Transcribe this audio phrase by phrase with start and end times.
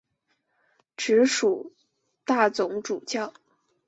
[0.97, 1.73] 直属
[2.25, 3.31] 大总主教。